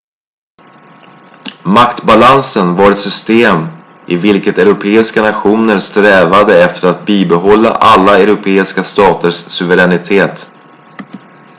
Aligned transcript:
maktbalansen 1.65 2.75
var 2.75 2.91
ett 2.91 2.99
system 2.99 3.65
i 4.07 4.15
vilket 4.15 4.57
europeiska 4.57 5.21
nationer 5.21 5.79
strävade 5.79 6.63
efter 6.63 6.87
att 6.87 7.05
bibehålla 7.05 7.69
alla 7.69 8.19
europeiska 8.19 8.83
staters 8.83 9.35
suveränitet 9.35 10.51